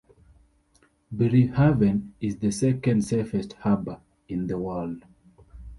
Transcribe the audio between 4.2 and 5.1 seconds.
in the world.